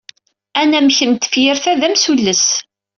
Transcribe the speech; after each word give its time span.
Anamek 0.59 0.99
n 1.05 1.11
tefyirt-a 1.13 1.73
d 1.79 1.81
amsulles. 1.87 2.45